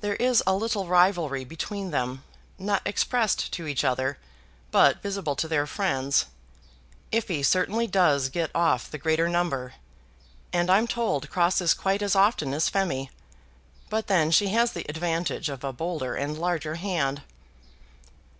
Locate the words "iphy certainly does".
7.12-8.30